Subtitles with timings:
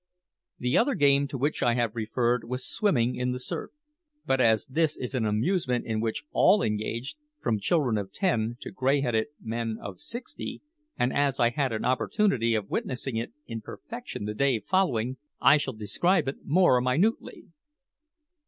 [0.57, 3.69] The other game to which I have referred was swimming in the surf.
[4.25, 8.71] But as this is an amusement in which all engage, from children of ten to
[8.71, 10.63] grey headed men of sixty,
[10.97, 15.57] and as I had an opportunity of witnessing it in perfection the day following, I
[15.57, 17.49] shall describe it more minutely.